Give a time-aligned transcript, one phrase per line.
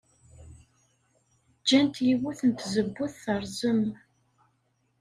[1.59, 3.83] Ǧǧant yiwet n tzewwut terẓem.